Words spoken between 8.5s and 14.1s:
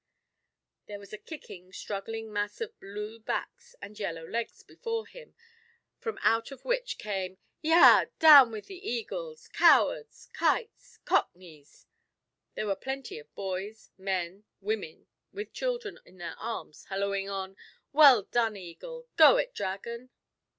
with the Eagles! Cowards! Kites! Cockneys!" There were plenty of boys,